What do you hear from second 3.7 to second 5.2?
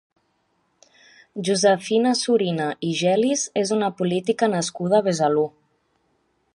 una política nascuda a